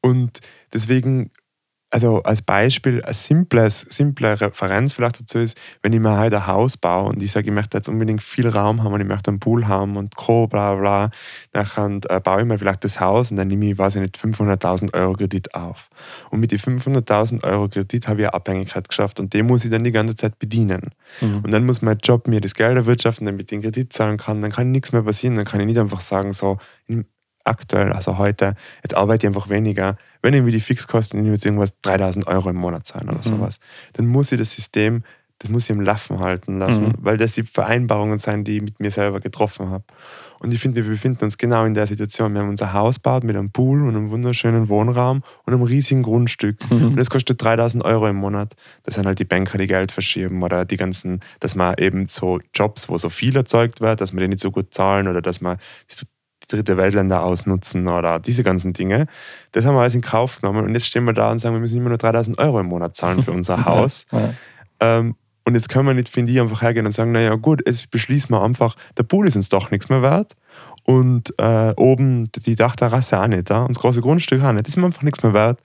[0.00, 0.40] Und
[0.72, 1.30] deswegen,
[1.94, 6.48] also als Beispiel, eine simples, simple Referenz vielleicht dazu ist, wenn ich mir halt ein
[6.48, 9.30] Haus baue und ich sage, ich möchte jetzt unbedingt viel Raum haben und ich möchte
[9.30, 10.48] einen Pool haben und Co.
[10.48, 11.10] bla bla,
[11.52, 14.18] dann äh, baue ich mir vielleicht das Haus und dann nehme ich, weiß ich nicht,
[14.18, 15.88] 500.000 Euro Kredit auf.
[16.30, 19.70] Und mit den 500.000 Euro Kredit habe ich eine Abhängigkeit geschafft und den muss ich
[19.70, 20.90] dann die ganze Zeit bedienen.
[21.20, 21.42] Mhm.
[21.44, 24.42] Und dann muss mein Job mir das Geld erwirtschaften, damit ich den Kredit zahlen kann.
[24.42, 25.36] Dann kann nichts mehr passieren.
[25.36, 26.58] Dann kann ich nicht einfach sagen, so
[27.44, 29.96] aktuell, also heute, jetzt arbeite ich einfach weniger.
[30.22, 33.22] Wenn mir die Fixkosten, jetzt irgendwas 3000 Euro im Monat zahlen oder Mhm.
[33.22, 33.60] sowas,
[33.94, 35.02] dann muss ich das System,
[35.40, 36.94] das muss ich im Laufen halten lassen, Mhm.
[37.00, 39.84] weil das die Vereinbarungen sind, die ich mit mir selber getroffen habe.
[40.38, 42.32] Und ich finde, wir befinden uns genau in der Situation.
[42.34, 46.02] Wir haben unser Haus gebaut mit einem Pool und einem wunderschönen Wohnraum und einem riesigen
[46.02, 46.58] Grundstück.
[46.70, 46.86] Mhm.
[46.86, 48.54] Und das kostet 3000 Euro im Monat.
[48.84, 52.40] Das sind halt die Banker, die Geld verschieben oder die ganzen, dass man eben so
[52.54, 55.40] Jobs, wo so viel erzeugt wird, dass man die nicht so gut zahlen oder dass
[55.40, 55.58] man
[56.46, 59.06] dritte Weltländer ausnutzen oder diese ganzen Dinge.
[59.52, 61.60] Das haben wir alles in Kauf genommen und jetzt stehen wir da und sagen, wir
[61.60, 64.06] müssen immer nur 3000 Euro im Monat zahlen für unser Haus.
[64.12, 64.30] Ja.
[64.80, 67.90] Ähm, und jetzt können wir nicht, finde ich, einfach hergehen und sagen, naja gut, jetzt
[67.90, 70.32] beschließen wir einfach, der Pool ist uns doch nichts mehr wert
[70.84, 73.60] und äh, oben die Dachterrasse auch nicht, ja?
[73.62, 74.66] und das große Grundstück auch nicht.
[74.66, 75.60] Das ist mir einfach nichts mehr wert,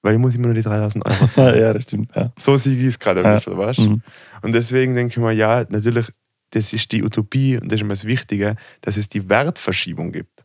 [0.00, 1.60] weil ich muss immer nur die 3000 Euro zahlen.
[1.60, 2.10] ja, das stimmt.
[2.16, 2.32] Ja.
[2.38, 3.34] So sehe ich es gerade ein Ja.
[3.34, 3.82] bisschen, weißt du?
[3.90, 4.02] Mhm.
[4.40, 6.06] Und deswegen denke ich mir, ja, natürlich,
[6.52, 10.44] das ist die Utopie und das ist immer das Wichtige, dass es die Wertverschiebung gibt.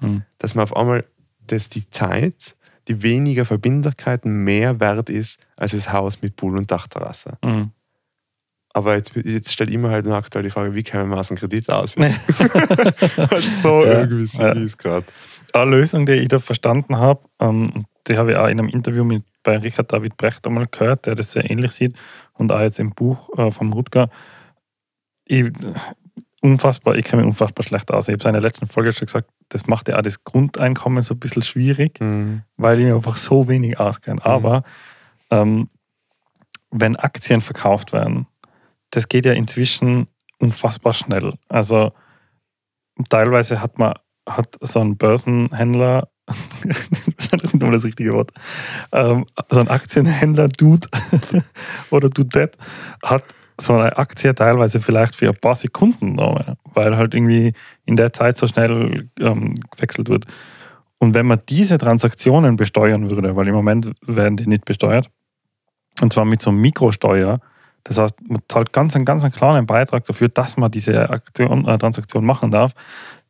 [0.00, 0.22] Mhm.
[0.38, 1.04] Dass man auf einmal,
[1.46, 2.56] dass die Zeit,
[2.88, 7.38] die weniger Verbindlichkeiten mehr wert ist als das Haus mit Pool und Dachterrasse.
[7.44, 7.72] Mhm.
[8.72, 11.36] Aber jetzt, jetzt stellt immer halt nur aktuell die Frage, wie kämen wir aus dem
[11.36, 11.94] Kredit aus?
[11.94, 12.02] Du,
[13.40, 14.52] so Ja, irgendwie sehe ja.
[14.52, 15.06] es gerade.
[15.52, 19.04] Eine Lösung, die ich da verstanden habe, ähm, die habe ich auch in einem Interview
[19.04, 21.96] mit, bei Richard David Brecht einmal gehört, der das sehr ähnlich sieht
[22.34, 24.10] und auch jetzt im Buch äh, vom Rutger.
[25.28, 25.52] Ich,
[26.40, 28.08] unfassbar, ich kenne mich unfassbar schlecht aus.
[28.08, 31.02] Ich habe es in der letzten Folge schon gesagt, das macht ja auch das Grundeinkommen
[31.02, 32.42] so ein bisschen schwierig, Mhm.
[32.56, 34.24] weil ich mir einfach so wenig auskenne.
[34.24, 34.62] Aber
[35.30, 35.68] ähm,
[36.70, 38.26] wenn Aktien verkauft werden,
[38.90, 40.06] das geht ja inzwischen
[40.38, 41.34] unfassbar schnell.
[41.48, 41.92] Also
[43.08, 43.94] teilweise hat man
[44.28, 48.32] hat so ein Börsenhändler, wahrscheinlich nicht das richtige Wort,
[48.92, 50.86] ähm, so ein Aktienhändler, Dude
[51.90, 52.58] oder Dudette,
[53.02, 53.24] hat
[53.60, 56.18] so eine Aktie teilweise vielleicht für ein paar Sekunden
[56.74, 57.52] weil halt irgendwie
[57.86, 60.26] in der Zeit so schnell ähm, gewechselt wird.
[60.98, 65.10] Und wenn man diese Transaktionen besteuern würde, weil im Moment werden die nicht besteuert,
[66.00, 67.40] und zwar mit so einem Mikrosteuer,
[67.84, 71.66] das heißt, man zahlt ganz einen, ganz einen kleinen Beitrag dafür, dass man diese Aktion,
[71.66, 72.72] äh, Transaktion machen darf,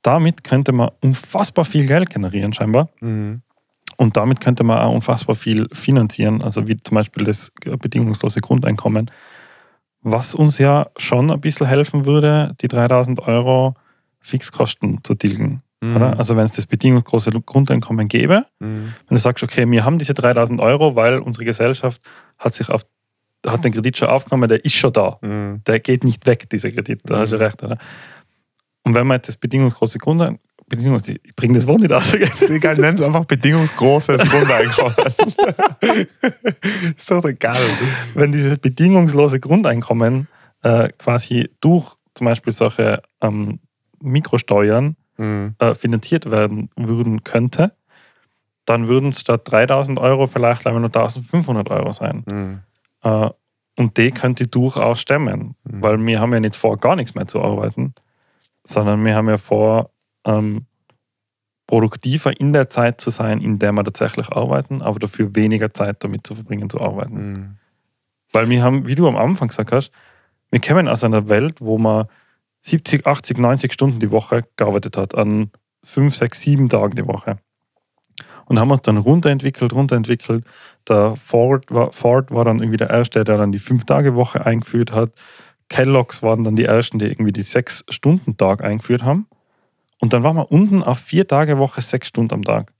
[0.02, 2.88] damit könnte man unfassbar viel Geld generieren, scheinbar.
[3.00, 3.42] Mhm.
[3.96, 9.10] Und damit könnte man auch unfassbar viel finanzieren, also wie zum Beispiel das bedingungslose Grundeinkommen,
[10.12, 13.74] was uns ja schon ein bisschen helfen würde, die 3000 Euro
[14.20, 15.62] Fixkosten zu tilgen.
[15.80, 15.96] Mhm.
[15.96, 18.94] Also wenn es das bedingungslose Grundeinkommen gäbe, Mhm.
[19.06, 22.00] wenn du sagst, okay, wir haben diese 3000 Euro, weil unsere Gesellschaft
[22.38, 22.84] hat sich auf
[23.46, 25.18] hat den Kredit schon aufgenommen, der ist schon da.
[25.22, 25.62] Mhm.
[25.64, 27.02] Der geht nicht weg, dieser Kredit.
[27.04, 27.42] Da hast du Mhm.
[27.42, 27.78] recht, oder?
[28.82, 32.12] Und wenn man jetzt das bedingungslose Grundeinkommen, Bedingungs ich bringe das Wort nicht aus.
[32.14, 34.94] Egal, nenn es einfach bedingungsgroßes Grundeinkommen.
[36.96, 37.58] ist doch egal.
[38.14, 40.28] wenn dieses bedingungslose Grundeinkommen
[40.62, 43.60] äh, quasi durch zum Beispiel solche ähm,
[44.00, 45.56] Mikrosteuern Mhm.
[45.58, 47.72] äh, finanziert werden würden könnte,
[48.66, 52.22] dann würden es statt 3000 Euro vielleicht nur 1500 Euro sein.
[52.24, 52.60] Mhm.
[53.02, 53.30] Äh,
[53.76, 55.82] und die könnte ich durchaus stemmen, Mhm.
[55.82, 57.94] weil wir haben ja nicht vor, gar nichts mehr zu arbeiten,
[58.64, 59.90] sondern wir haben ja vor,
[60.28, 60.66] ähm,
[61.66, 66.02] produktiver in der Zeit zu sein, in der wir tatsächlich arbeiten, aber dafür weniger Zeit
[66.04, 67.32] damit zu verbringen, zu arbeiten.
[67.32, 67.56] Mhm.
[68.32, 69.90] Weil wir haben, wie du am Anfang gesagt hast,
[70.50, 72.06] wir kommen aus einer Welt, wo man
[72.62, 75.50] 70, 80, 90 Stunden die Woche gearbeitet hat, an
[75.84, 77.38] 5, 6, 7 Tagen die Woche.
[78.46, 80.44] Und haben uns dann runterentwickelt, runterentwickelt.
[80.88, 85.12] Der Ford war, Ford war dann irgendwie der Erste, der dann die 5-Tage-Woche eingeführt hat.
[85.68, 89.26] Kellogg's waren dann die Ersten, die irgendwie die 6-Stunden-Tag eingeführt haben.
[90.00, 92.72] Und dann waren wir unten auf 4-Tage-Woche, 6 Stunden am Tag.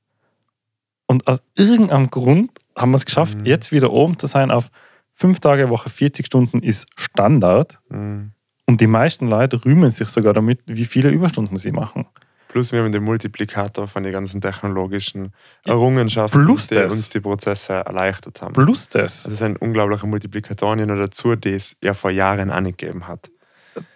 [1.07, 3.47] Und aus irgendeinem Grund haben wir es geschafft, Mhm.
[3.47, 4.71] jetzt wieder oben zu sein auf
[5.15, 7.79] 5 Tage Woche, 40 Stunden ist Standard.
[7.89, 8.33] Mhm.
[8.67, 12.07] Und die meisten Leute rühmen sich sogar damit, wie viele Überstunden sie machen.
[12.49, 15.33] Plus wir haben den Multiplikator von den ganzen technologischen
[15.65, 16.93] Errungenschaften, Plus die das.
[16.93, 18.53] uns die Prozesse erleichtert haben.
[18.55, 22.61] Plus das, Das ist ein unglaublicher Multiplikator noch dazu, die es ja vor Jahren auch
[22.61, 23.31] nicht gegeben hat.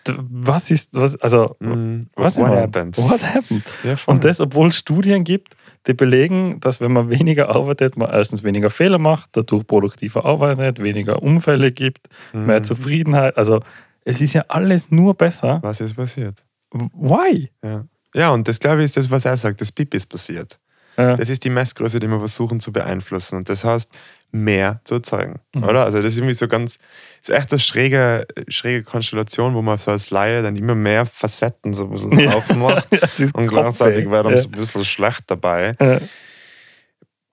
[0.07, 1.57] Was ist, was, also,
[2.17, 2.61] was What immer.
[2.61, 2.97] happened?
[2.99, 3.65] What happened?
[3.85, 3.95] Ja.
[4.07, 5.57] Und das, obwohl es Studien gibt,
[5.87, 10.81] die belegen, dass wenn man weniger arbeitet, man erstens weniger Fehler macht, dadurch produktiver arbeitet,
[10.83, 12.47] weniger Unfälle gibt, Mhm.
[12.47, 13.37] mehr Zufriedenheit.
[13.37, 13.61] Also,
[14.05, 15.59] es ist ja alles nur besser.
[15.63, 16.45] Was ist passiert?
[16.73, 17.51] Why?
[17.65, 17.85] Ja.
[18.15, 20.59] ja, und das glaube ich ist das, was er sagt, das Pipi ist passiert.
[20.97, 21.17] Ja.
[21.17, 23.37] Das ist die Messgröße, die wir versuchen zu beeinflussen.
[23.37, 23.91] Und das heißt,
[24.31, 25.41] mehr zu erzeugen.
[25.55, 25.65] Mhm.
[25.65, 25.85] Oder?
[25.85, 26.79] Also, das ist irgendwie so ganz,
[27.21, 31.07] das ist echt eine schräge, schräge Konstellation, wo man so als Laie dann immer mehr
[31.07, 32.35] Facetten so ein bisschen Ja.
[32.35, 32.87] aufmacht.
[33.19, 35.75] Ja, Und gleichzeitig wird einem so ein bisschen schlecht dabei.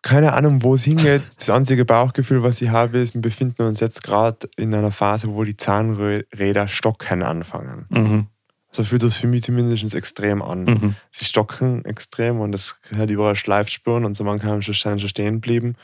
[0.02, 1.22] Keine Ahnung, wo es hingeht.
[1.38, 5.28] Das einzige Bauchgefühl, was ich habe, ist, wir befinden uns jetzt gerade in einer Phase,
[5.28, 7.86] wo die Zahnräder stocken anfangen.
[7.90, 8.28] Mhm.
[8.72, 10.64] So fühlt das für mich zumindest extrem an.
[10.66, 10.96] Mhm.
[11.12, 15.76] Sie stocken extrem und es hat überall Schleifspuren und so man kann schon stehen bleiben.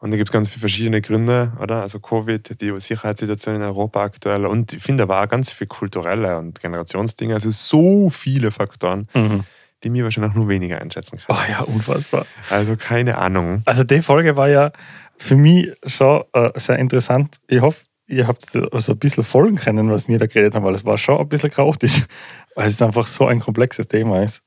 [0.00, 1.82] Und da gibt es ganz viele verschiedene Gründe, oder?
[1.82, 6.38] Also Covid, die Sicherheitssituation in Europa aktuell und ich finde aber auch ganz viele kulturelle
[6.38, 7.34] und Generationsdinge.
[7.34, 9.42] Also so viele Faktoren, Mhm.
[9.82, 11.50] die mir wahrscheinlich nur weniger einschätzen Oh kann.
[11.50, 12.26] ja, unfassbar.
[12.48, 13.62] Also keine Ahnung.
[13.64, 14.70] Also die Folge war ja
[15.16, 17.38] für mich schon äh, sehr interessant.
[17.48, 20.74] Ich hoffe, ihr habt so ein bisschen folgen können, was wir da geredet haben, weil
[20.74, 22.06] es war schon ein bisschen chaotisch,
[22.54, 24.42] weil es einfach so ein komplexes Thema ist.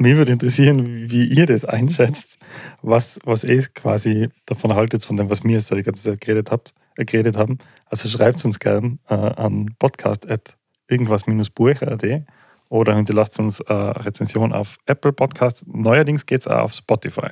[0.00, 2.38] Mich würde interessieren, wie ihr das einschätzt,
[2.82, 6.52] was, was ihr quasi davon haltet, von dem, was wir jetzt die ganze Zeit geredet,
[6.52, 7.58] habt, äh, geredet haben.
[7.86, 12.04] Also schreibt uns gern äh, an podcast.irgendwas-buch.at
[12.68, 15.66] oder hinterlasst uns eine Rezension auf Apple Podcast.
[15.66, 17.30] Neuerdings geht es auch auf Spotify.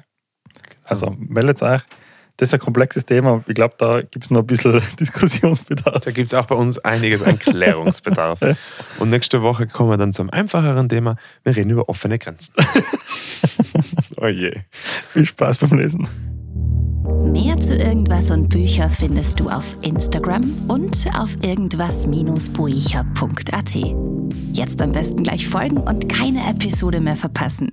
[0.83, 1.83] Also meldet euch.
[2.37, 3.43] Das ist ein komplexes Thema.
[3.47, 6.05] Ich glaube, da gibt es noch ein bisschen Diskussionsbedarf.
[6.05, 8.41] Da gibt es auch bei uns einiges an Klärungsbedarf.
[8.99, 11.17] Und nächste Woche kommen wir dann zum einfacheren Thema.
[11.45, 12.53] Wir reden über offene Grenzen.
[14.21, 14.53] oh je.
[15.13, 16.09] Viel Spaß beim Lesen.
[17.33, 23.75] Mehr zu irgendwas und Bücher findest du auf Instagram und auf irgendwas-buecher.at.
[24.53, 27.71] Jetzt am besten gleich folgen und keine Episode mehr verpassen.